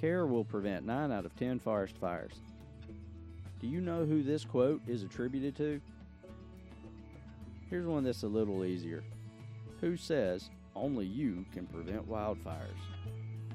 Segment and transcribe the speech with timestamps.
[0.00, 2.34] Care will prevent 9 out of 10 forest fires.
[3.60, 5.80] Do you know who this quote is attributed to?
[7.70, 9.02] Here's one that's a little easier.
[9.80, 12.76] Who says only you can prevent wildfires?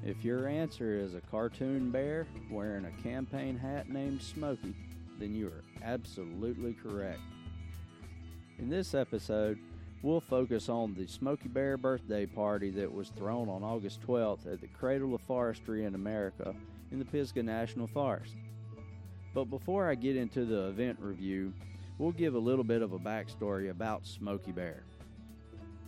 [0.04, 4.74] If your answer is a cartoon bear wearing a campaign hat named Smokey,
[5.20, 7.20] then you are absolutely correct.
[8.58, 9.58] In this episode,
[10.02, 14.60] we'll focus on the Smokey Bear birthday party that was thrown on August 12th at
[14.60, 16.54] the Cradle of Forestry in America
[16.90, 18.34] in the Pisgah National Forest.
[19.32, 21.52] But before I get into the event review,
[21.98, 24.82] we'll give a little bit of a backstory about Smokey Bear.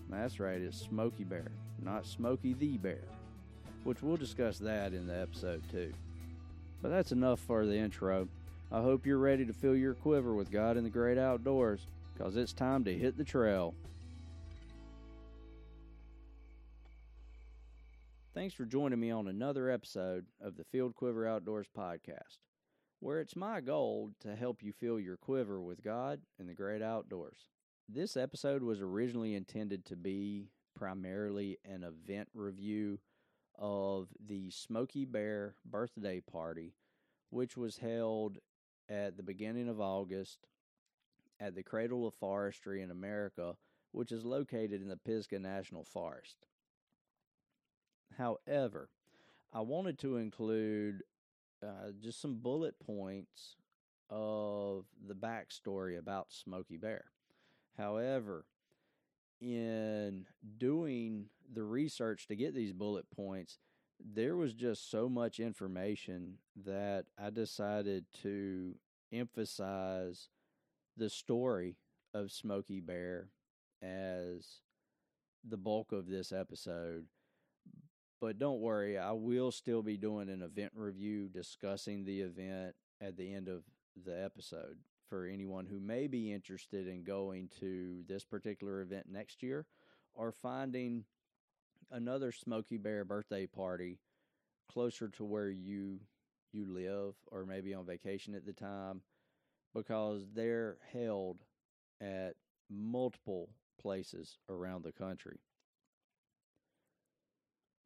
[0.09, 1.51] That's right, it's Smokey Bear,
[1.83, 3.03] not Smokey the Bear,
[3.83, 5.93] which we'll discuss that in the episode too.
[6.81, 8.29] But that's enough for the intro.
[8.71, 12.37] I hope you're ready to fill your quiver with God in the great outdoors, because
[12.37, 13.75] it's time to hit the trail.
[18.35, 22.39] Thanks for joining me on another episode of the Field Quiver Outdoors podcast,
[22.99, 26.83] where it's my goal to help you fill your quiver with God and the great
[26.83, 27.47] outdoors.
[27.89, 32.99] This episode was originally intended to be primarily an event review
[33.57, 36.75] of the Smokey Bear birthday party,
[37.31, 38.39] which was held
[38.89, 40.41] at the beginning of August
[41.39, 43.55] at the Cradle of Forestry in America,
[43.93, 46.49] which is located in the Pisgah National Forest.
[48.19, 48.89] However,
[49.53, 51.03] I wanted to include
[51.63, 53.57] uh, just some bullet points
[54.11, 57.07] of the backstory about Smokey Bear.
[57.77, 58.47] However,
[59.41, 60.27] in
[60.59, 63.59] doing the research to get these bullet points,
[64.01, 68.75] there was just so much information that I decided to
[69.13, 70.29] emphasize
[70.97, 71.77] the story
[72.13, 73.29] of Smokey Bear
[73.83, 74.61] as
[75.47, 77.07] the bulk of this episode.
[78.21, 83.17] But don't worry, I will still be doing an event review discussing the event at
[83.17, 83.65] the end of
[84.05, 89.43] the episode for anyone who may be interested in going to this particular event next
[89.43, 89.67] year
[90.15, 91.05] or finding
[91.91, 93.99] another Smokey Bear birthday party
[94.73, 96.01] closer to where you
[96.53, 99.03] you live or maybe on vacation at the time
[99.75, 101.39] because they're held
[102.01, 102.35] at
[102.71, 103.51] multiple
[103.81, 105.41] places around the country.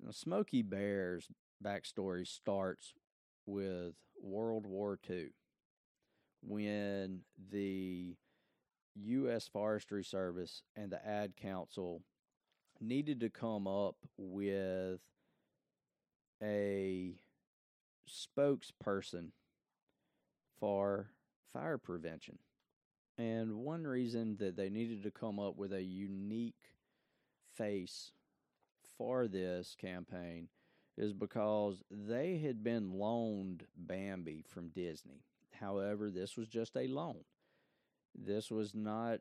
[0.01, 1.29] Now, Smokey Bear's
[1.65, 2.95] backstory starts
[3.47, 5.29] with World War II
[6.43, 7.21] when
[7.51, 8.17] the
[8.95, 9.49] U.S.
[9.49, 12.03] Forestry Service and the Ad Council
[12.81, 15.01] needed to come up with
[16.43, 17.15] a
[18.09, 19.31] spokesperson
[20.59, 21.11] for
[21.53, 22.39] fire prevention.
[23.17, 26.55] And one reason that they needed to come up with a unique
[27.57, 28.13] face
[28.99, 30.49] for this campaign
[30.99, 35.23] is because they had been loaned Bambi from Disney.
[35.61, 37.25] However, this was just a loan.
[38.15, 39.21] This was not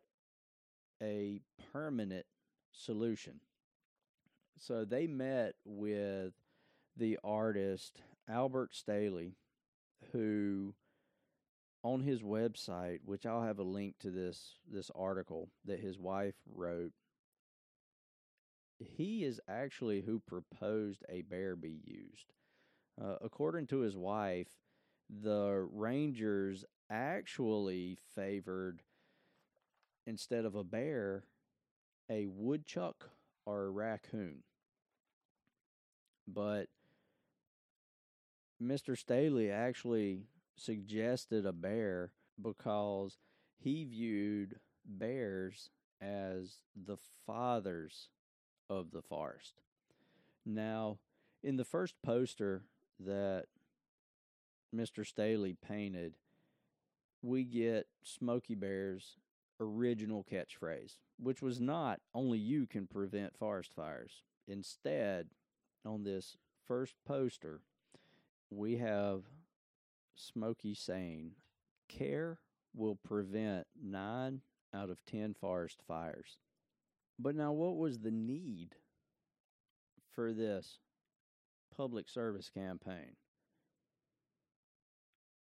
[1.01, 1.39] a
[1.71, 2.25] permanent
[2.71, 3.39] solution.
[4.59, 6.33] So they met with
[6.95, 9.33] the artist Albert Staehle,
[10.11, 10.73] who
[11.83, 16.35] on his website, which I'll have a link to this this article that his wife
[16.51, 16.91] wrote,
[18.79, 22.33] he is actually who proposed a bear be used.
[23.01, 24.47] Uh, according to his wife,
[25.09, 28.81] the Rangers actually favored
[30.05, 31.25] instead of a bear,
[32.09, 33.09] a woodchuck
[33.45, 34.43] or a raccoon.
[36.27, 36.67] But
[38.61, 38.97] Mr.
[38.97, 40.23] Staehle actually
[40.55, 42.11] suggested a bear
[42.41, 43.17] because
[43.57, 45.69] he viewed bears
[46.01, 48.09] as the fathers
[48.69, 49.61] of the forest.
[50.45, 51.00] Now,
[51.44, 52.63] in the first poster
[53.00, 53.45] that
[54.75, 55.05] Mr.
[55.05, 56.16] Staehle painted,
[57.22, 59.17] we get Smokey Bear's
[59.59, 64.23] original catchphrase, which was not only you can prevent forest fires.
[64.47, 65.27] Instead,
[65.85, 67.61] on this first poster,
[68.50, 69.24] we have
[70.15, 71.31] Smokey saying,
[71.88, 72.39] Care
[72.75, 74.41] will prevent nine
[74.74, 76.38] out of 10 forest fires.
[77.19, 78.75] But now, what was the need
[80.13, 80.79] for this
[81.75, 83.15] public service campaign?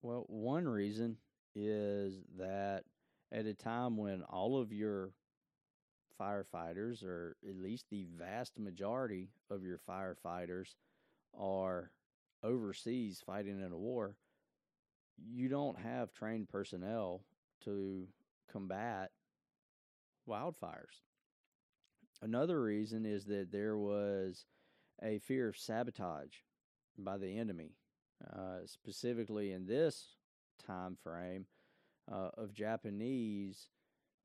[0.03, 1.17] Well, one reason
[1.55, 2.85] is that
[3.31, 5.13] at a time when all of your
[6.21, 10.75] firefighters, or at least the vast majority of your firefighters,
[11.39, 11.91] are
[12.43, 14.17] overseas fighting in a war,
[15.17, 17.23] you don't have trained personnel
[17.65, 18.09] to
[18.51, 19.11] combat
[20.29, 21.01] wildfires.
[22.23, 24.47] Another reason is that there was
[25.03, 26.37] a fear of sabotage
[26.97, 27.73] by the enemy
[28.33, 30.15] uh, specifically in this
[30.65, 31.47] time frame
[32.11, 33.69] uh, of Japanese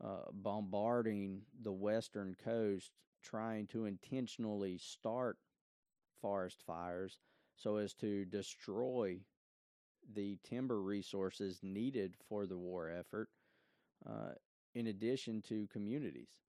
[0.04, 2.92] uh, bombarding the western coast,
[3.24, 5.38] trying to intentionally start
[6.22, 7.18] forest fires
[7.56, 9.18] so as to destroy
[10.14, 13.30] the timber resources needed for the war effort,
[14.08, 14.34] uh,
[14.76, 16.47] in addition to communities.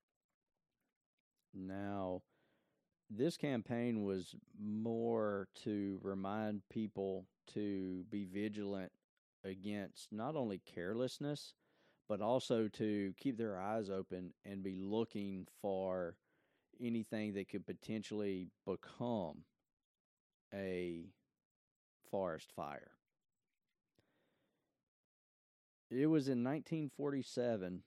[1.54, 2.22] Now,
[3.10, 8.92] this campaign was more to remind people to be vigilant
[9.44, 11.54] against not only carelessness,
[12.08, 16.16] but also to keep their eyes open and be looking for
[16.80, 19.44] anything that could potentially become
[20.54, 21.06] a
[22.10, 22.92] forest fire.
[25.90, 27.82] It was in 1947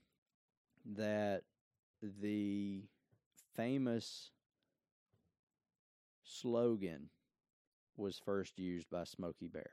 [0.95, 1.43] that
[2.01, 2.83] the
[3.55, 4.31] famous
[6.23, 7.09] slogan
[7.97, 9.71] was first used by Smokey Bear.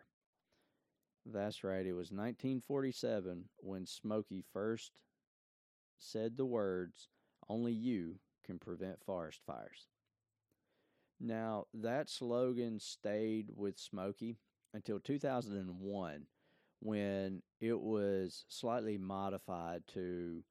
[1.24, 4.92] That's right, it was 1947 when Smokey first
[5.98, 7.08] said the words,
[7.48, 9.88] Only you can prevent forest fires.
[11.20, 14.38] Now, that slogan stayed with Smokey
[14.72, 16.26] until 2001
[16.80, 20.44] when it was slightly modified to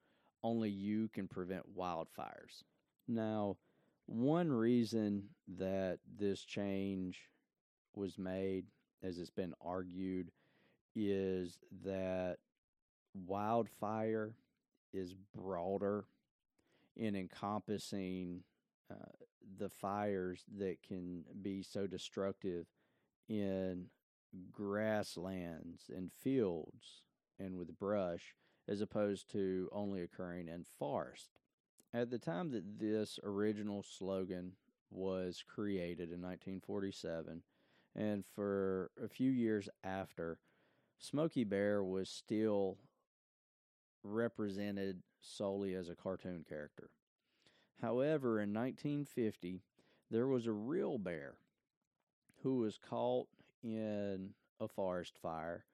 [0.44, 2.64] only you can prevent wildfires.
[3.08, 3.58] Now,
[4.06, 7.30] one reason that this change
[7.94, 8.66] was made,
[9.04, 10.32] as it's been argued,
[10.96, 12.38] is that
[13.26, 14.34] wildfire
[14.94, 16.06] is broader
[16.96, 18.44] in encompassing
[18.92, 18.96] uh,
[19.58, 22.66] the fires that can be so destructive
[23.30, 23.86] in
[24.52, 27.04] grasslands and fields
[27.40, 28.36] and with brush
[28.68, 31.30] as opposed to only occurring in forest.
[31.98, 34.52] At the time that this original slogan
[34.92, 37.42] was created in 1947,
[37.96, 40.38] and for a few years after,
[41.00, 42.78] Smokey Bear was still
[44.04, 46.92] represented solely as a cartoon character.
[47.82, 49.64] However, in 1950,
[50.12, 51.40] there was a real bear
[52.44, 53.28] who was caught
[53.64, 55.66] in a forest fire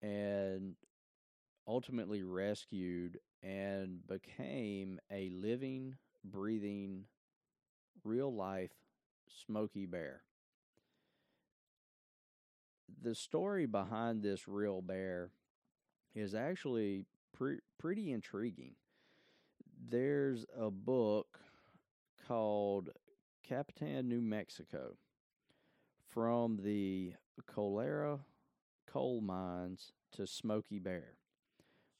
[0.00, 0.76] and
[1.68, 7.04] ultimately rescued and became a living, breathing,
[8.04, 8.72] real life
[9.28, 10.22] Smokey Bear.
[13.02, 15.30] The story behind this real bear
[16.14, 18.74] is actually pre- pretty intriguing.
[19.88, 21.38] There's a book
[22.26, 22.90] called
[23.46, 24.96] Capitan New Mexico
[26.08, 27.12] from the
[27.46, 28.20] Coalora
[28.86, 31.18] coal mines to Smokey Bear,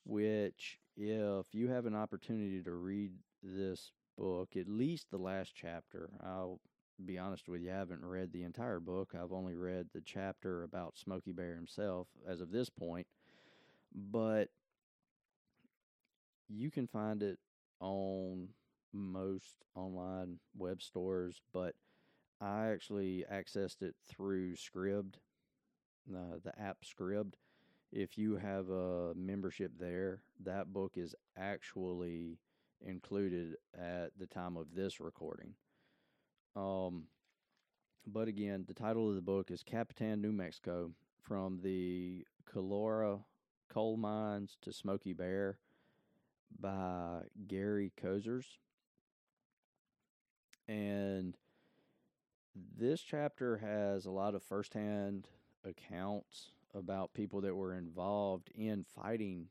[0.05, 3.12] which, if you have an opportunity to read
[3.43, 6.60] this book, at least the last chapter, I'll
[7.04, 9.12] be honest with you, I haven't read the entire book.
[9.14, 13.06] I've only read the chapter about Smokey Bear himself as of this point,
[13.94, 14.48] but
[16.48, 17.38] you can find it
[17.81, 18.49] on
[18.92, 21.75] most online web stores, but
[22.40, 25.14] I actually accessed it through Scribd,
[26.14, 27.34] uh, the app Scribd.
[27.93, 32.38] If you have a membership there, that book is actually
[32.85, 35.55] included at the time of this recording.
[36.55, 37.05] Um,
[38.06, 43.21] but again, the title of the book is Capitan New Mexico from the Coalora
[43.69, 45.59] Coal Mines to Smokey Bear
[46.59, 48.47] by Gary Cozzens.
[50.69, 51.37] And
[52.55, 55.28] this chapter has a lot of firsthand
[55.64, 59.46] accounts about people that were involved in fighting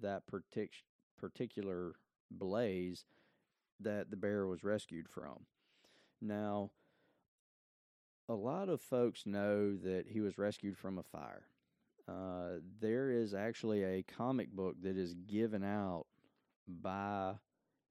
[0.00, 0.82] that partic-
[1.18, 1.94] particular
[2.30, 3.04] blaze
[3.80, 5.46] that the bear was rescued from.
[6.20, 6.70] Now,
[8.28, 11.46] a lot of folks know that he was rescued from a fire.
[12.08, 16.06] Uh, there is actually a comic book that is given out
[16.66, 17.34] by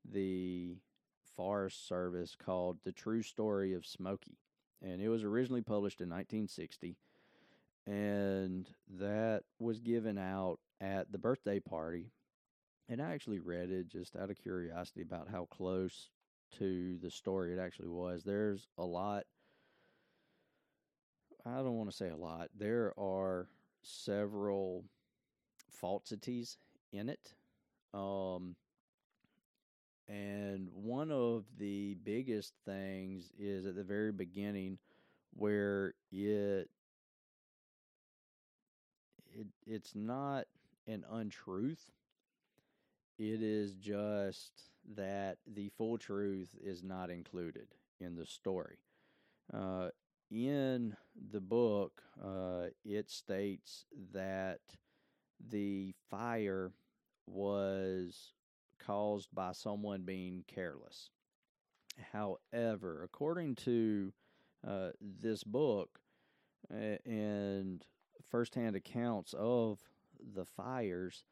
[0.09, 0.77] the
[1.36, 4.38] Forest Service called The True Story of Smokey.
[4.81, 6.97] And it was originally published in 1960.
[7.88, 8.67] And
[9.00, 12.12] that was given out at the birthday party.
[12.89, 16.10] And I actually read it just out of curiosity about how close
[16.60, 18.24] to the story it actually was.
[18.24, 19.24] There's a lot.
[21.46, 22.50] I don't want to say a lot.
[22.58, 23.48] There are
[23.82, 24.84] several
[25.72, 26.58] falsities
[26.91, 27.34] in it.
[27.94, 28.56] Um,
[30.10, 34.77] and one of the biggest things is at the very beginning
[35.34, 36.70] where it
[39.38, 40.46] it it's not
[40.88, 41.91] an untruth.
[43.17, 44.51] It is just
[44.96, 47.67] that the full truth is not included
[48.00, 48.77] in the story.
[49.53, 49.89] Uh,
[50.29, 50.96] in
[51.32, 54.60] the book, uh, it states that
[55.50, 56.74] the fire
[57.25, 58.34] was
[58.79, 61.10] caused by someone being careless.
[62.13, 64.13] However, according to
[64.67, 66.00] uh, this book
[66.70, 67.84] and
[68.29, 69.79] firsthand accounts of
[70.34, 71.24] the fires,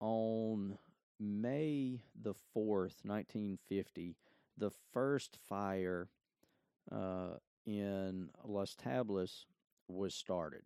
[0.00, 0.78] on
[1.18, 4.16] May the 4th, 1950,
[4.58, 6.08] the first fire
[6.92, 9.44] uh, in Las Tablas
[9.88, 10.62] was started.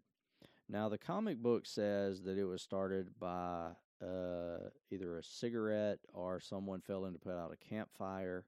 [0.69, 3.71] Now, the comic book says that it was started by
[4.03, 8.45] uh, either a cigarette or someone fell in to put out a campfire.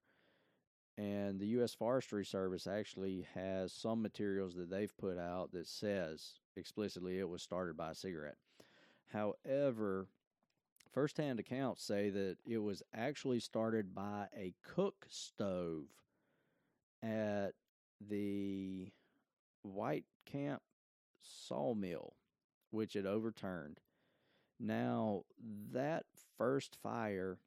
[0.99, 1.75] And the U.S.
[1.75, 7.43] Forestry Service actually has some materials that they've put out that says explicitly it was
[7.43, 8.37] started by a cigarette.
[9.13, 10.09] However,
[10.93, 15.87] firsthand accounts say that it was actually started by a cook stove
[17.03, 17.53] at
[18.01, 18.91] the
[19.63, 20.63] White Camp
[21.21, 22.15] sawmill,
[22.71, 23.81] which had overturned.
[24.59, 25.25] Now,
[25.73, 26.05] that
[26.39, 27.39] first fire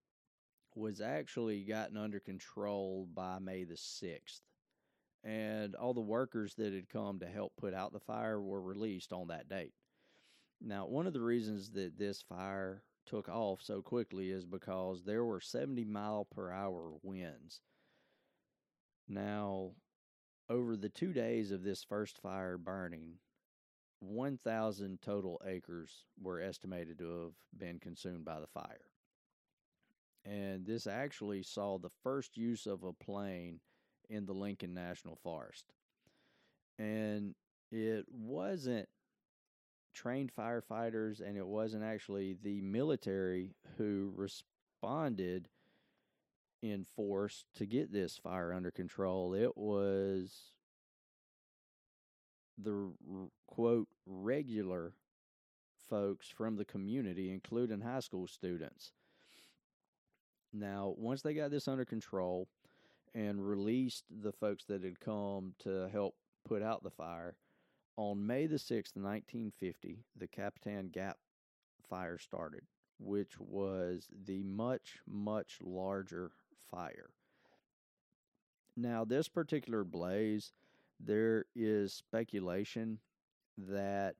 [0.76, 4.42] was actually gotten under control by May the 6th.
[5.26, 9.12] And all the workers that had come to help put out the fire were released
[9.12, 9.74] on that date.
[10.62, 15.26] Now, one of the reasons that this fire took off so quickly is because there
[15.26, 17.62] were 70 mile per hour winds.
[19.08, 19.72] Now,
[20.48, 23.16] over the two days of this first fire burning,
[24.00, 28.92] 1,000 total acres were estimated to have been consumed by the fire.
[30.24, 33.60] And this actually saw the first use of a plane
[34.10, 35.66] in the Lincoln National Forest.
[36.78, 37.36] And
[37.72, 38.88] it wasn't
[39.94, 45.48] trained firefighters and it wasn't actually the military who responded
[46.62, 49.34] in force to get this fire under control.
[49.34, 50.52] It was
[52.58, 52.90] the
[53.48, 54.94] quote regular
[55.90, 58.92] folks from the community, including high school students.
[60.54, 62.48] Now, once they got this under control
[63.16, 66.16] and released the folks that had come to help
[66.48, 67.36] put out the fire,
[67.98, 71.18] on May the 6th, 1950, the Capitan Gap
[71.90, 72.64] fire started,
[73.00, 76.32] which was the much, much larger
[76.70, 77.10] fire.
[78.76, 80.52] Now, this particular blaze,
[81.00, 83.00] there is speculation
[83.58, 84.16] that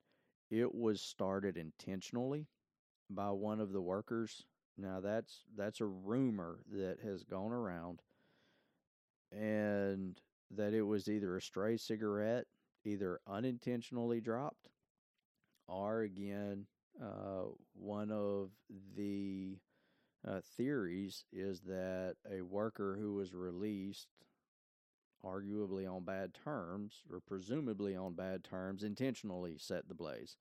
[0.50, 2.48] it was started intentionally
[3.10, 4.46] by one of the workers.
[4.78, 8.02] Now that's that's a rumor that has gone around
[9.36, 10.20] and
[10.52, 12.46] that it was either a stray cigarette
[12.86, 14.70] either unintentionally dropped
[15.68, 16.66] or again
[17.02, 18.52] uh, one of
[18.96, 19.58] the
[20.28, 24.08] uh, theories is that a worker who was released
[25.24, 30.38] arguably on bad terms or presumably on bad terms intentionally set the blaze.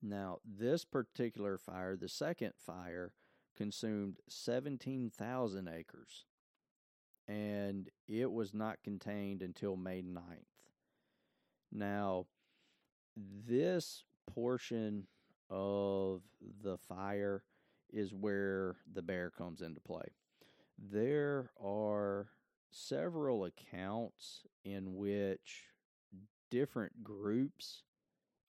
[0.00, 3.12] Now this particular fire the second fire
[3.56, 6.24] consumed 17,000 acres
[7.28, 10.58] and it was not contained until May 9th
[11.72, 12.26] now,
[13.16, 15.06] this portion
[15.50, 16.22] of
[16.62, 17.42] the fire
[17.90, 20.12] is where the bear comes into play.
[20.78, 22.28] There are
[22.70, 25.64] several accounts in which
[26.50, 27.82] different groups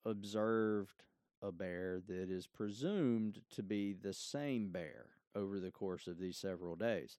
[0.06, 1.04] observed
[1.42, 6.38] a bear that is presumed to be the same bear over the course of these
[6.38, 7.18] several days.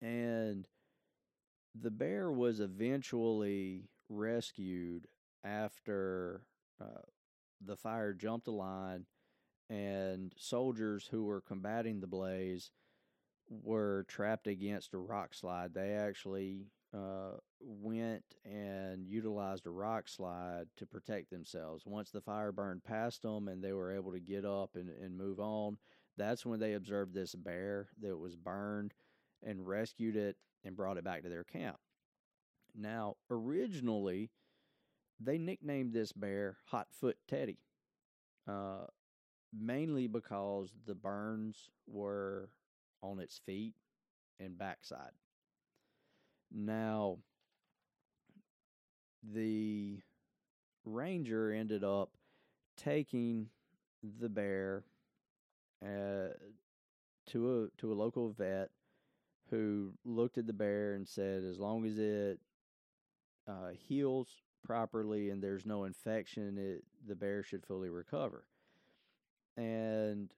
[0.00, 0.68] And
[1.74, 5.06] the bear was eventually rescued
[5.44, 6.42] after
[6.80, 7.02] uh,
[7.64, 9.06] the fire jumped a line
[9.70, 12.70] and soldiers who were combating the blaze
[13.48, 15.74] were trapped against a rock slide.
[15.74, 21.84] They actually uh, went and utilized a rock slide to protect themselves.
[21.86, 25.16] Once the fire burned past them and they were able to get up and, and
[25.16, 25.76] move on,
[26.16, 28.92] that's when they observed this bear that was burned
[29.44, 31.76] and rescued it and brought it back to their camp.
[32.74, 34.30] Now, originally,
[35.20, 37.58] they nicknamed this bear Hotfoot Teddy,
[38.46, 38.86] uh,
[39.52, 42.50] mainly because the burns were
[43.02, 43.74] on its feet
[44.38, 45.12] and backside.
[46.52, 47.18] Now,
[49.22, 49.98] the
[50.84, 52.10] ranger ended up
[52.76, 53.48] taking
[54.20, 54.84] the bear
[55.84, 56.28] uh,
[57.26, 58.70] to a to a local vet
[59.50, 62.38] who looked at the bear and said, as long as it
[63.46, 64.28] uh, heals
[64.64, 68.44] properly and there's no infection, it the bear should fully recover.
[69.56, 70.32] And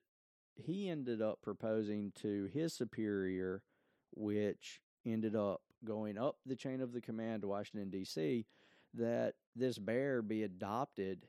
[0.55, 3.63] he ended up proposing to his superior,
[4.11, 8.45] which ended up going up the chain of the command to Washington, D.C.,
[8.93, 11.27] that this bear be adopted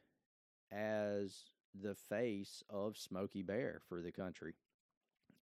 [0.70, 1.44] as
[1.80, 4.54] the face of Smokey Bear for the country.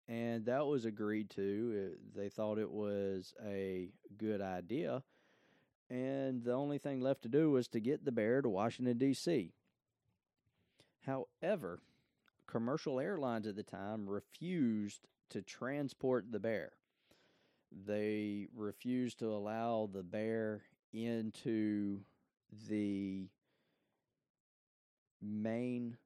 [0.09, 1.93] And that was agreed to.
[1.93, 5.03] Eh, they thought it was a good idea.
[5.91, 9.53] And the only thing left to do was to get the bear to Washington, D.C.
[11.07, 11.81] However,
[12.47, 16.73] commercial airlines at the time refused to transport the bear.
[17.87, 20.63] They refused to allow the bear
[20.93, 22.01] into
[22.69, 23.29] the
[25.21, 25.97] main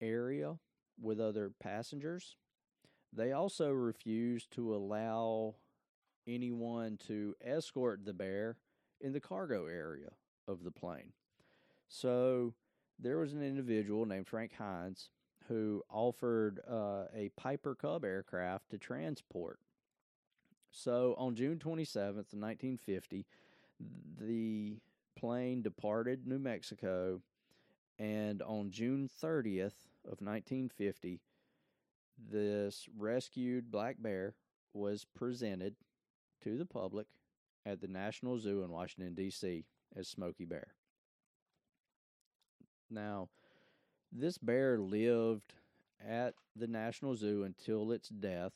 [0.00, 0.56] area
[1.00, 2.36] with other passengers.
[3.16, 5.54] They also refused to allow
[6.26, 8.56] anyone to escort the bear
[9.00, 10.10] in the cargo area
[10.48, 11.12] of the plane.
[11.88, 12.54] So
[12.98, 15.10] there was an individual named Frank Hines
[15.48, 19.58] who offered uh, a Piper Cub aircraft to transport.
[20.70, 23.26] So on June 27th, 1950,
[24.18, 24.78] the
[25.16, 27.20] plane departed New Mexico,
[27.98, 31.20] and on June 30th of 1950,
[32.18, 34.34] this rescued black bear
[34.72, 35.76] was presented
[36.42, 37.06] to the public
[37.64, 39.64] at the National Zoo in Washington, D.C.
[39.96, 40.68] as Smokey Bear.
[42.90, 43.28] Now,
[44.12, 45.54] this bear lived
[46.06, 48.52] at the National Zoo until its death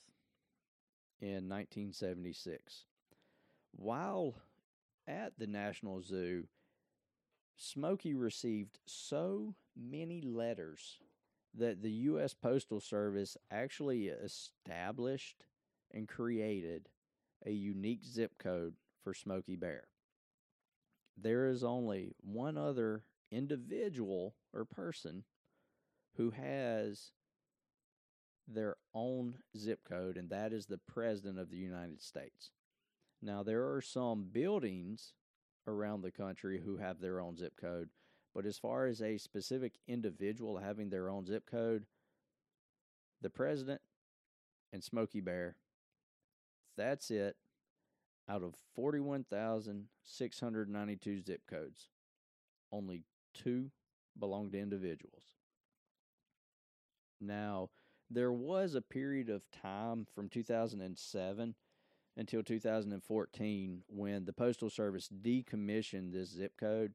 [1.20, 2.84] in 1976.
[3.72, 4.34] While
[5.06, 6.44] at the National Zoo,
[7.56, 10.98] Smokey received so many letters
[11.58, 12.34] that the U.S.
[12.34, 15.44] Postal Service actually established
[15.92, 16.88] and created
[17.44, 19.88] a unique zip code for Smokey Bear.
[21.16, 25.24] There is only one other individual or person
[26.16, 27.12] who has
[28.46, 32.50] their own zip code, and that is the President of the United States.
[33.20, 35.12] Now, there are some buildings
[35.66, 37.90] around the country who have their own zip code,
[38.34, 41.86] but as far as a specific individual having their own zip code,
[43.20, 43.80] the President
[44.72, 45.56] and Smokey Bear,
[46.76, 47.36] that's it
[48.28, 51.88] out of 41,692 zip codes.
[52.70, 53.70] Only two
[54.18, 55.22] belong to individuals.
[57.20, 57.70] Now,
[58.10, 61.54] there was a period of time from 2007
[62.16, 66.94] until 2014 when the Postal Service decommissioned this zip code.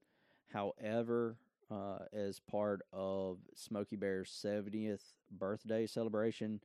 [0.51, 1.38] However,
[1.71, 6.60] uh, as part of Smokey Bear's 70th birthday celebration,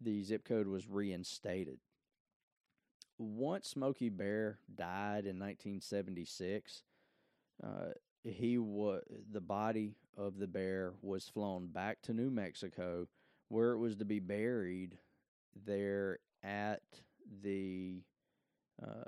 [0.00, 1.78] the zip code was reinstated.
[3.18, 6.82] Once Smokey Bear died in 1976,
[7.62, 7.90] uh,
[8.24, 13.08] he was the body of the bear was flown back to New Mexico,
[13.48, 14.98] where it was to be buried
[15.66, 16.82] there at
[17.42, 18.02] the
[18.82, 19.04] uh,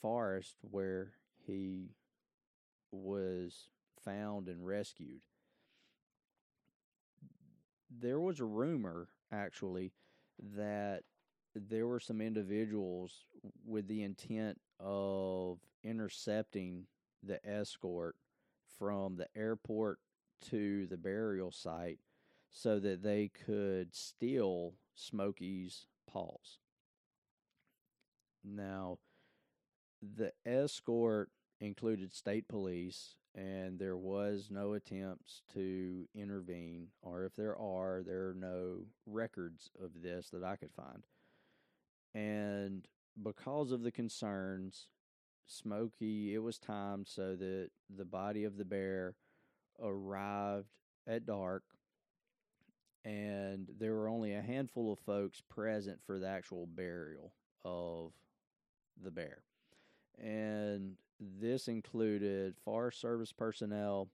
[0.00, 1.12] forest where
[1.46, 1.90] he
[2.92, 3.70] was
[4.04, 5.22] found and rescued.
[7.90, 9.92] There was a rumor, actually,
[10.56, 11.02] that
[11.54, 13.26] there were some individuals
[13.66, 16.86] with the intent of intercepting
[17.22, 18.16] the escort
[18.78, 19.98] from the airport
[20.50, 21.98] to the burial site
[22.50, 26.58] so that they could steal Smokey's paws.
[28.44, 28.98] Now,
[30.02, 31.30] the escort
[31.62, 38.28] included state police, and there was no attempts to intervene, or if there are, there
[38.28, 41.04] are no records of this that I could find.
[42.14, 42.86] And
[43.22, 44.88] because of the concerns,
[45.46, 49.14] Smokey, it was timed so that the body of the bear
[49.80, 50.68] arrived
[51.06, 51.62] at dark
[53.04, 57.32] and there were only a handful of folks present for the actual burial
[57.64, 58.12] of
[59.02, 59.42] the bear.
[60.18, 60.96] And
[61.40, 64.08] this included Forest Service personnel,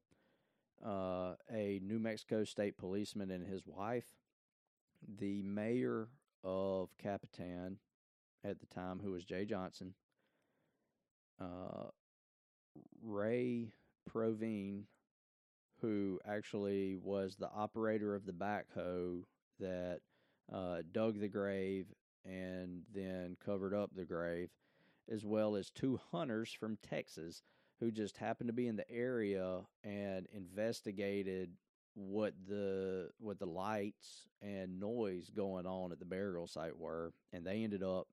[0.84, 4.06] uh, a New Mexico state policeman and his wife,
[5.18, 6.08] the mayor
[6.44, 7.78] of Capitan
[8.44, 9.94] at the time, who was Jay Johnson,
[11.40, 11.88] uh,
[13.02, 13.72] Ray
[14.06, 14.84] Provine,
[15.80, 19.22] who actually was the operator of the backhoe
[19.60, 20.00] that
[20.52, 21.86] uh, dug the grave
[22.24, 24.50] and then covered up the grave,
[25.10, 27.42] as well as two hunters from Texas
[27.80, 31.50] who just happened to be in the area and investigated
[31.94, 37.44] what the what the lights and noise going on at the burial site were, and
[37.44, 38.06] they ended up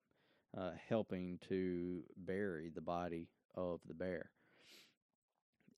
[0.58, 4.32] uh, helping to bury the body of the bear.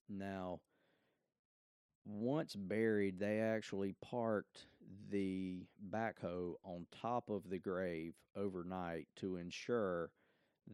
[0.09, 0.59] Now,
[2.05, 4.67] once buried, they actually parked
[5.09, 10.11] the backhoe on top of the grave overnight to ensure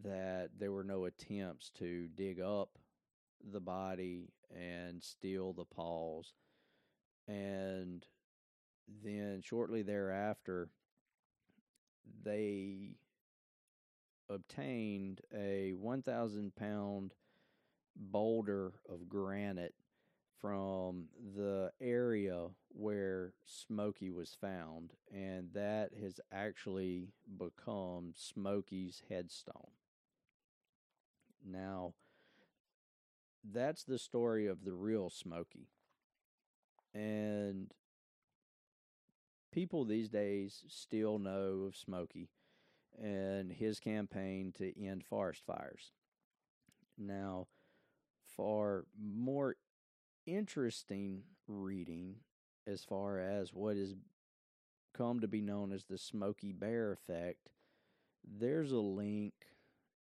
[0.04, 2.78] that there were no attempts to dig up
[3.52, 6.34] the body and steal the paws.
[7.28, 8.06] And
[9.04, 10.70] then shortly thereafter,
[12.24, 12.96] they
[14.30, 17.14] obtained a 1,000 pound
[17.96, 19.76] boulder of granite
[20.42, 21.06] from
[21.38, 29.72] the area where Smokey was found, and that has actually become Smokey's headstone.
[31.46, 31.94] Now,
[33.44, 35.68] that's the story of the real Smokey.
[36.94, 37.72] And
[39.52, 42.30] people these days still know of Smokey
[43.02, 45.92] and his campaign to end forest fires.
[46.98, 47.48] Now,
[48.26, 49.56] for more
[50.26, 52.16] interesting reading
[52.66, 53.96] as far as what has
[54.94, 57.50] come to be known as the Smokey Bear effect,
[58.24, 59.34] there's a link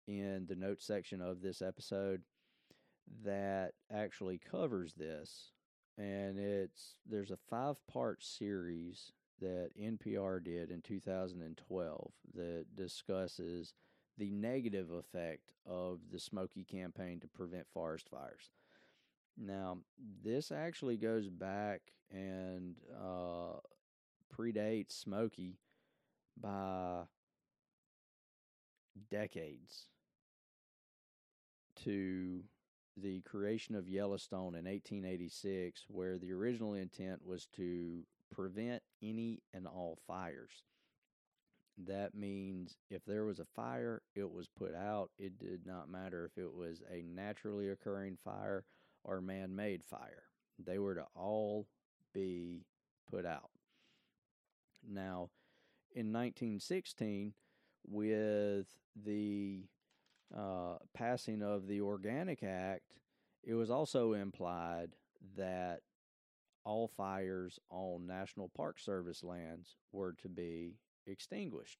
[0.07, 2.21] in the notes section of this episode
[3.23, 5.51] that actually covers this
[5.97, 13.73] and it's there's a five part series that NPR did in 2012 that discusses
[14.17, 18.51] the negative effect of the Smokey campaign to prevent forest fires.
[19.37, 19.77] Now,
[20.23, 21.81] this actually goes back
[22.11, 23.59] and uh,
[24.35, 25.59] predates Smokey
[26.39, 27.03] by
[29.09, 29.87] decades
[31.83, 32.41] to
[32.97, 39.67] the creation of Yellowstone in 1886, where the original intent was to prevent any and
[39.67, 40.63] all fires.
[41.87, 45.11] That means if there was a fire, it was put out.
[45.17, 48.65] It did not matter if it was a naturally occurring fire
[49.03, 50.23] or man made fire.
[50.63, 51.67] They were to all
[52.13, 52.65] be
[53.09, 53.51] put out.
[54.87, 55.29] Now,
[55.95, 57.33] in 1916,
[57.87, 59.63] with the
[60.35, 62.99] uh, passing of the Organic Act,
[63.43, 64.95] it was also implied
[65.37, 65.81] that
[66.63, 70.75] all fires on National Park Service lands were to be
[71.07, 71.79] extinguished,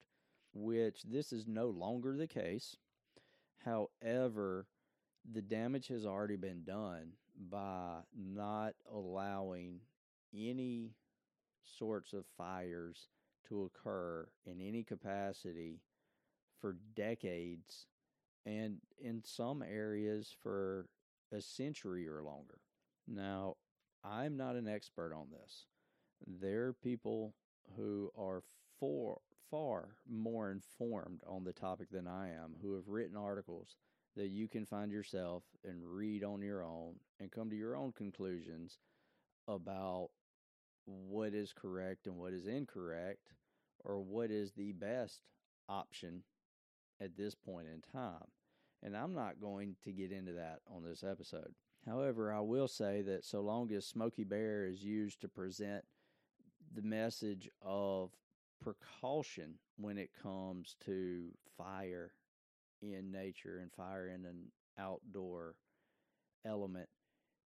[0.54, 2.76] which this is no longer the case.
[3.66, 4.68] However,
[5.32, 7.12] the damage has already been done
[7.50, 9.82] by not allowing
[10.34, 10.96] any
[11.78, 13.10] sorts of fires
[13.48, 15.82] to occur in any capacity
[16.60, 17.88] for decades
[18.46, 20.88] and in some areas for
[21.32, 22.60] a century or longer.
[23.08, 23.56] Now,
[24.04, 25.66] I'm not an expert on this.
[26.26, 27.34] There are people
[27.76, 28.44] who are
[28.80, 29.20] for,
[29.50, 33.76] far more informed on the topic than I am who have written articles
[34.16, 37.92] that you can find yourself and read on your own and come to your own
[37.92, 38.78] conclusions
[39.48, 40.10] about
[40.86, 43.34] what is correct and what is incorrect
[43.84, 45.22] or what is the best
[45.68, 46.24] option
[47.02, 48.28] at this point in time.
[48.82, 51.54] And I'm not going to get into that on this episode.
[51.86, 55.84] However, I will say that so long as Smokey Bear is used to present
[56.74, 58.12] the message of
[58.62, 62.12] precaution when it comes to fire
[62.82, 65.56] in nature and fire in an outdoor
[66.46, 66.90] element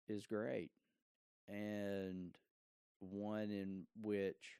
[0.08, 0.70] is great.
[1.48, 2.37] And
[3.00, 4.58] one in which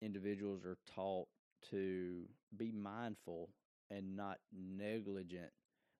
[0.00, 1.28] individuals are taught
[1.70, 2.22] to
[2.56, 3.50] be mindful
[3.90, 5.50] and not negligent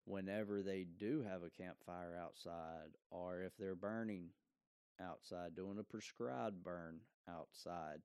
[0.04, 4.30] whenever they do have a campfire outside or if they're burning
[5.00, 8.00] outside, doing a prescribed burn outside,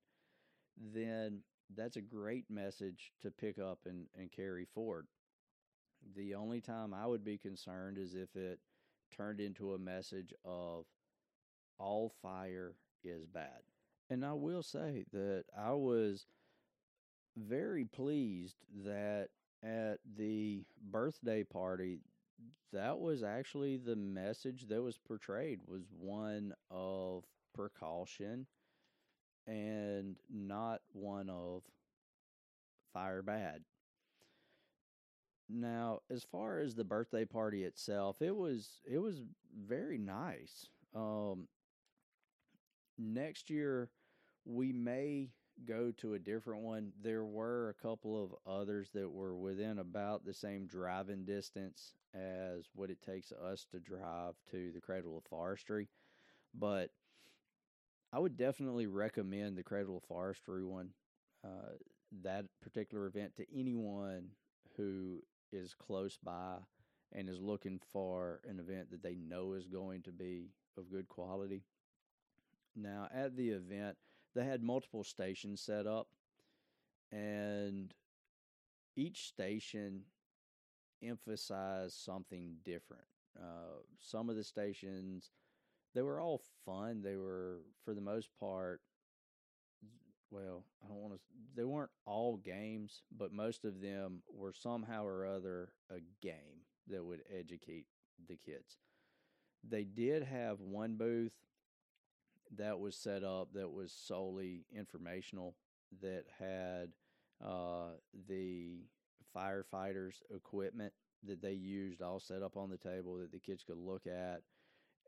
[0.77, 1.41] then
[1.75, 5.07] that's a great message to pick up and, and carry forward.
[6.15, 8.59] The only time I would be concerned is if it
[9.15, 10.85] turned into a message of
[11.79, 13.61] all fire is bad.
[14.09, 16.25] And I will say that I was
[17.37, 19.29] very pleased that
[19.63, 21.99] at the birthday party
[22.73, 27.23] that was actually the message that was portrayed was one of
[27.53, 28.47] precaution
[29.45, 31.61] and not one of
[32.93, 33.61] fire bad.
[35.49, 39.21] Now, as far as the birthday party itself, it was it was
[39.67, 40.67] very nice.
[40.95, 41.47] Um,
[42.97, 43.89] next year
[44.45, 45.29] we may
[45.65, 46.91] go to a different one.
[47.01, 52.65] There were a couple of others that were within about the same driving distance as
[52.75, 55.89] what it takes us to drive to the Cradle of Forestry,
[56.53, 56.91] but
[58.11, 60.89] I would definitely recommend the Cradle of Forestry one.
[61.43, 61.73] Uh,
[62.21, 64.29] that particular event to anyone
[64.77, 65.19] who
[65.51, 66.57] is close by
[67.11, 71.07] and is looking for an event that they know is going to be of good
[71.09, 71.63] quality.
[72.75, 73.97] Now, at the event,
[74.35, 76.07] they had multiple stations set up,
[77.11, 77.93] and
[78.95, 80.01] each station
[81.03, 83.03] emphasized something different.
[83.39, 85.31] Uh, some of the stations,
[85.93, 87.01] they were all fun.
[87.01, 88.81] They were, for the most part,
[90.31, 91.19] well, I don't want to,
[91.55, 97.05] they weren't all games, but most of them were somehow or other a game that
[97.05, 97.85] would educate
[98.27, 98.77] the kids.
[99.67, 101.33] They did have one booth
[102.57, 105.55] that was set up that was solely informational,
[106.01, 106.89] that had
[107.43, 107.91] uh,
[108.27, 108.85] the
[109.35, 110.93] firefighters' equipment
[111.25, 114.41] that they used all set up on the table that the kids could look at.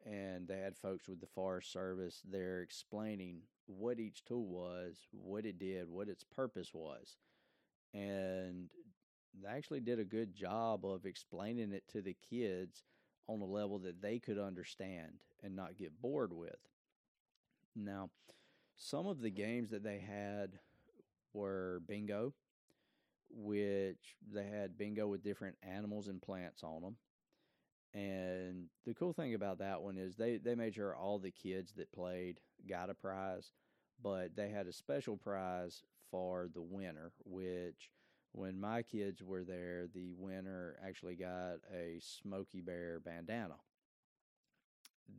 [0.06, 5.46] And they had folks with the Forest Service there explaining what each tool was, what
[5.46, 7.18] it did, what its purpose was.
[7.94, 8.70] And
[9.42, 12.84] they actually did a good job of explaining it to the kids
[13.28, 16.60] on a level that they could understand and not get bored with.
[17.76, 18.10] Now,
[18.76, 20.60] some of the games that they had
[21.34, 22.34] were bingo,
[23.30, 26.96] which they had bingo with different animals and plants on them.
[27.94, 31.74] And the cool thing about that one is they, they made sure all the kids
[31.74, 33.52] that played got a prize,
[34.02, 37.90] but they had a special prize for the winner, which
[38.34, 43.56] when my kids were there, the winner actually got a Smokey Bear bandana.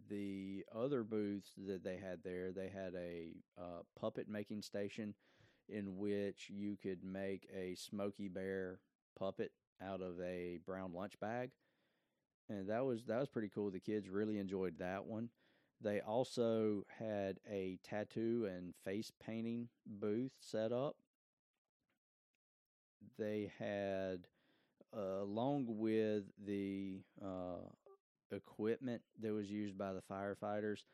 [0.08, 5.14] The other booths that they had there, they had a uh, puppet making station
[5.68, 8.80] in which you could make a Smokey Bear
[9.18, 11.50] puppet out of a brown lunch bag.
[12.48, 13.70] And that was that was pretty cool.
[13.70, 15.30] The kids really enjoyed that one.
[15.80, 20.96] They also had a tattoo and face painting booth set up
[23.18, 24.26] they had,
[24.96, 27.68] uh, along with the uh,
[28.32, 30.84] equipment that was used by the firefighters,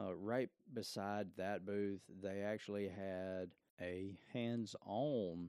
[0.00, 5.48] uh, right beside that booth, they actually had a hands on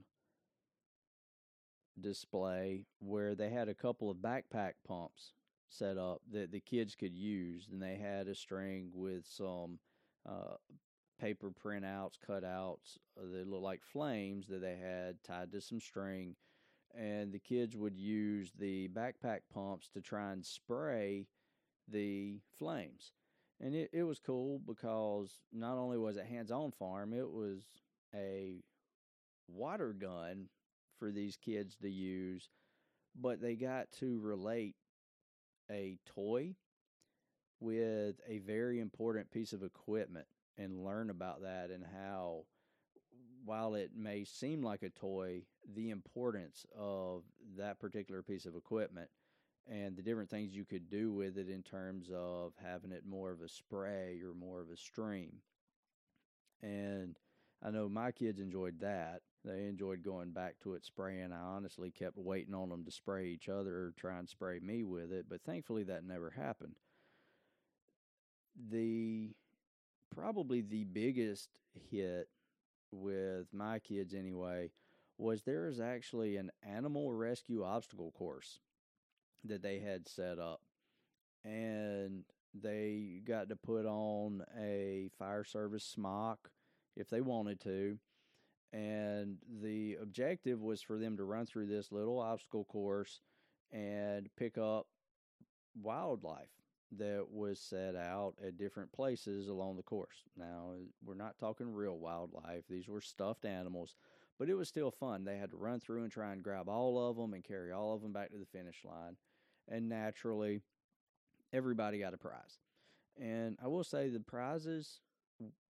[2.00, 5.32] display where they had a couple of backpack pumps
[5.68, 7.68] set up that the kids could use.
[7.70, 9.78] And they had a string with some
[10.28, 10.56] uh,
[11.20, 16.34] paper printouts, cutouts uh, that looked like flames that they had tied to some string.
[16.96, 21.26] And the kids would use the backpack pumps to try and spray
[21.88, 23.12] the flames.
[23.60, 27.62] And it, it was cool because not only was it hands on farm, it was
[28.14, 28.62] a
[29.48, 30.48] water gun
[30.98, 32.48] for these kids to use,
[33.20, 34.76] but they got to relate
[35.70, 36.54] a toy
[37.60, 40.26] with a very important piece of equipment
[40.56, 42.44] and learn about that and how
[43.50, 45.42] while it may seem like a toy,
[45.74, 47.24] the importance of
[47.58, 49.08] that particular piece of equipment
[49.68, 53.32] and the different things you could do with it in terms of having it more
[53.32, 55.32] of a spray or more of a stream.
[56.62, 57.16] And
[57.60, 59.22] I know my kids enjoyed that.
[59.44, 61.32] They enjoyed going back to it spraying.
[61.32, 64.84] I honestly kept waiting on them to spray each other or try and spray me
[64.84, 66.76] with it, but thankfully that never happened.
[68.70, 69.32] The
[70.14, 71.48] probably the biggest
[71.90, 72.28] hit
[72.92, 74.70] with my kids anyway
[75.18, 78.58] was there is actually an animal rescue obstacle course
[79.44, 80.60] that they had set up
[81.44, 82.24] and
[82.54, 86.50] they got to put on a fire service smock
[86.96, 87.98] if they wanted to
[88.72, 93.20] and the objective was for them to run through this little obstacle course
[93.72, 94.86] and pick up
[95.80, 96.59] wildlife
[96.98, 100.24] that was set out at different places along the course.
[100.36, 100.72] Now,
[101.04, 103.94] we're not talking real wildlife, these were stuffed animals,
[104.38, 105.24] but it was still fun.
[105.24, 107.94] They had to run through and try and grab all of them and carry all
[107.94, 109.16] of them back to the finish line.
[109.68, 110.62] And naturally,
[111.52, 112.58] everybody got a prize.
[113.20, 115.00] And I will say the prizes,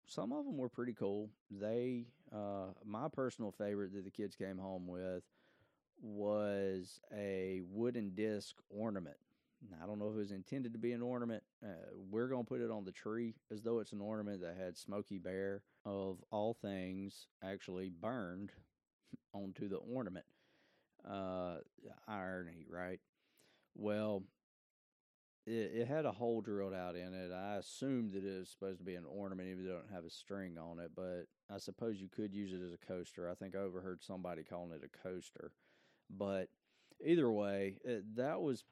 [0.05, 1.29] some of them were pretty cool.
[1.49, 5.23] They, uh, my personal favorite that the kids came home with
[6.01, 9.17] was a wooden disc ornament
[9.81, 11.43] I don't know if it was intended to be an ornament.
[11.63, 11.69] Uh,
[12.09, 14.77] we're going to put it on the tree as though it's an ornament that had
[14.77, 18.51] Smokey Bear, of all things, actually burned
[19.33, 20.25] onto the ornament.
[21.07, 21.55] Uh,
[22.07, 22.99] irony, right?
[23.75, 24.23] Well,
[25.47, 27.31] it, it, had a hole drilled out in it.
[27.31, 30.05] I assumed that it was supposed to be an ornament, even though it don't have
[30.05, 30.91] a string on it.
[30.95, 33.29] But I suppose you could use it as a coaster.
[33.29, 35.51] I think I overheard somebody calling it a coaster.
[36.09, 36.49] But
[37.03, 38.63] either way, it, that was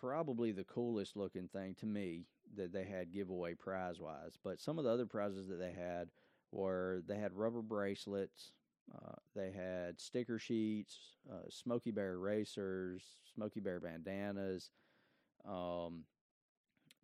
[0.00, 2.24] probably the coolest looking thing to me
[2.56, 4.38] that they had giveaway prize wise.
[4.42, 6.08] But some of the other prizes that they had
[6.52, 8.52] were they had rubber bracelets,
[8.94, 10.96] uh, they had sticker sheets,
[11.30, 13.02] uh, Smokey Bear racers,
[13.34, 14.70] Smokey Bear bandanas.
[15.46, 16.04] Um,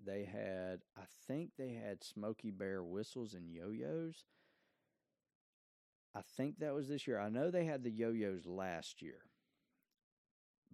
[0.05, 4.25] they had, I think they had Smokey Bear whistles and yo yos.
[6.15, 7.19] I think that was this year.
[7.19, 9.23] I know they had the yo yos last year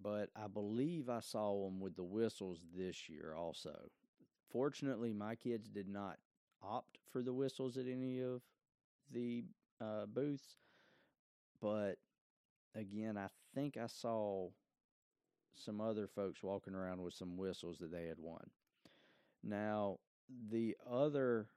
[0.01, 3.75] but I believe I saw them with the whistles this year also.
[4.51, 6.17] Fortunately, my kids did not
[6.63, 8.41] opt for the whistles at any of
[9.11, 9.43] the
[9.79, 10.57] uh, booths,
[11.61, 11.95] but
[12.75, 14.49] again, I think I saw
[15.55, 18.43] some other folks walking around with some whistles that they had won.
[19.43, 19.97] Now,
[20.49, 21.47] the other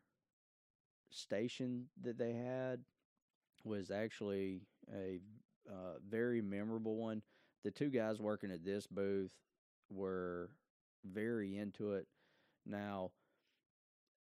[1.11, 2.81] station that they had
[3.65, 5.21] was actually a
[5.71, 7.23] uh, very memorable one.
[7.65, 9.33] The two guys working at this booth
[9.91, 10.51] were
[11.05, 12.07] very into it.
[12.67, 13.11] Now,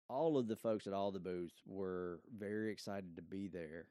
[0.09, 3.87] all of the folks at all the booths were very excited to be there.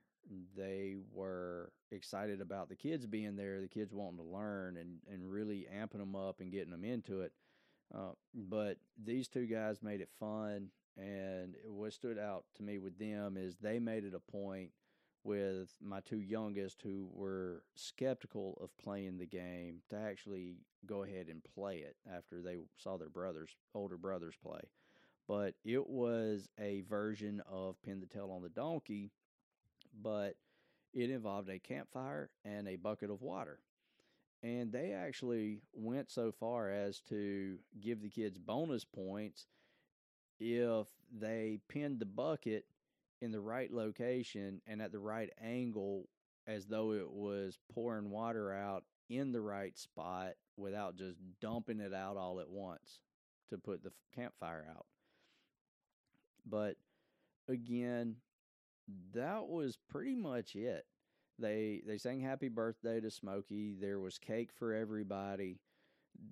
[0.56, 5.32] They were excited about the kids being there, the kids wanting to learn and, and
[5.32, 7.32] really amping them up and getting them into it.
[7.96, 10.70] Uh, but these two guys made it fun.
[10.98, 14.72] And what stood out to me with them is they made it a point
[15.24, 21.28] with my two youngest who were skeptical of playing the game to actually go ahead
[21.30, 24.62] and play it after they saw their brothers, older brothers play.
[25.28, 29.12] But it was a version of Pin the Tail on the Donkey,
[30.02, 30.36] but
[30.94, 33.60] it involved a campfire and a bucket of water.
[34.42, 39.48] And they actually went so far as to give the kids bonus points
[40.40, 42.66] if they pinned the bucket
[43.22, 46.08] in the right location and at the right angle
[46.48, 51.94] as though it was pouring water out in the right spot without just dumping it
[51.94, 53.00] out all at once
[53.50, 54.86] to put the campfire out.
[56.46, 56.78] But
[57.48, 58.16] again,
[59.14, 60.86] that was pretty much it.
[61.38, 63.74] They they sang happy birthday to Smokey.
[63.80, 65.60] There was cake for everybody.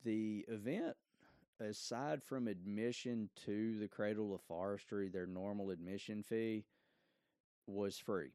[0.04, 0.96] The event
[1.60, 6.66] aside from admission to the Cradle of Forestry, their normal admission fee
[7.68, 8.32] was free.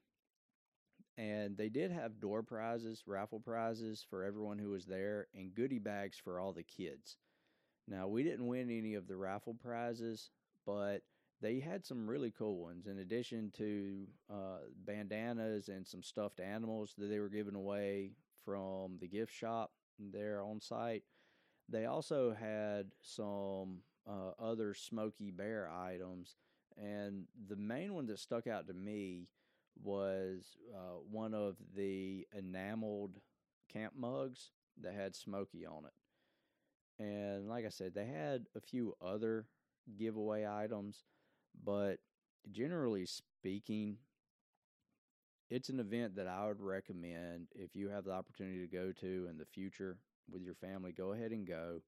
[1.19, 5.79] And they did have door prizes, raffle prizes for everyone who was there, and goodie
[5.79, 7.17] bags for all the kids.
[7.89, 10.31] Now, we didn't win any of the raffle prizes,
[10.67, 11.03] but
[11.41, 12.87] they had some really cool ones.
[12.87, 18.13] In addition to uh, bandanas and some stuffed animals that they were giving away
[18.45, 21.05] from the gift shop there on site,
[21.69, 26.37] they also had some uh, other Smokey Bear items
[26.77, 29.29] and the main one that stuck out to me
[29.83, 33.19] was uh, one of the enameled
[33.73, 37.03] camp mugs that had Smokey on it.
[37.03, 39.47] And like I said, they had a few other
[39.99, 41.05] giveaway items,
[41.65, 41.99] but
[42.51, 43.97] generally speaking,
[45.51, 49.27] it's an event that I would recommend if you have the opportunity to go to
[49.29, 49.99] in the future
[50.31, 50.93] with your family.
[50.93, 51.83] Go ahead and go.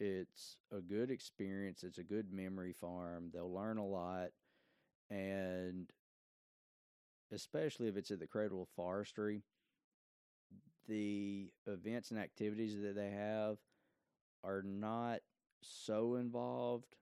[0.00, 1.84] It's a good experience.
[1.84, 3.30] It's a good memory farm.
[3.32, 4.28] They'll learn a lot.
[5.10, 5.90] And
[7.30, 9.42] especially if it's at the Cradle of Forestry,
[10.88, 13.58] the events and activities that they have
[14.42, 15.20] are not
[15.62, 16.96] so involved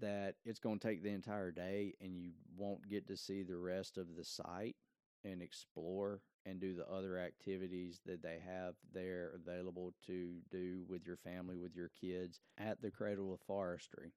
[0.00, 3.56] that it's going to take the entire day and you won't get to see the
[3.56, 4.76] rest of the site
[5.24, 11.06] and explore and do the other activities that they have there available to do with
[11.06, 14.12] your family, with your kids at the Cradle of Forestry.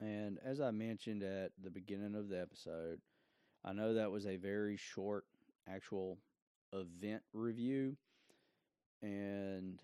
[0.00, 3.00] And as I mentioned at the beginning of the episode,
[3.64, 5.24] I know that was a very short
[5.68, 6.18] actual
[6.72, 7.96] event review,
[9.02, 9.80] and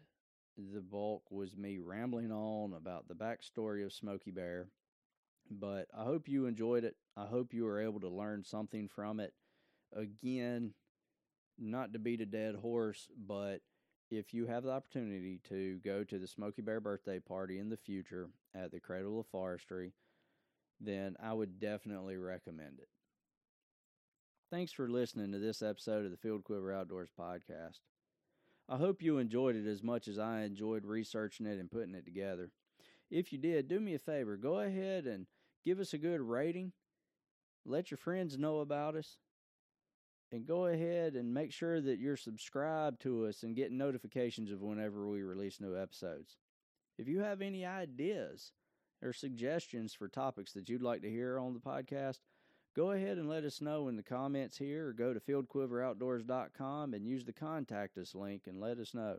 [0.57, 4.69] the bulk was me rambling on about the backstory of Smokey Bear.
[5.51, 6.97] But I hope you enjoyed it.
[7.17, 9.35] I hope you were able to learn something from it.
[9.95, 10.73] Again,
[11.59, 13.61] not to beat a dead horse, but
[14.11, 17.77] if you have the opportunity to go to the Smokey Bear birthday party in the
[17.77, 19.93] future at the Cradle of Forestry,
[20.81, 22.89] then I would definitely recommend it.
[24.51, 27.81] Thanks for listening to this episode of the Field Quiver Outdoors podcast.
[28.69, 32.05] I hope you enjoyed it as much as I enjoyed researching it and putting it
[32.05, 32.51] together.
[33.11, 35.27] If you did, do me a favor, go ahead and
[35.65, 36.73] give us a good rating.
[37.67, 39.19] Let your friends know about us
[40.35, 44.61] and go ahead and make sure that you're subscribed to us and getting notifications of
[44.61, 46.39] whenever we release new episodes.
[46.99, 48.51] If you have any ideas
[49.01, 52.19] or suggestions for topics that you'd like to hear on the podcast,
[52.75, 57.07] go ahead and let us know in the comments here or go to fieldquiveroutdoors.com and
[57.07, 59.19] use the contact us link and let us know.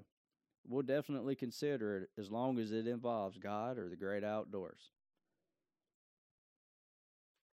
[0.67, 4.91] We'll definitely consider it as long as it involves God or the great outdoors.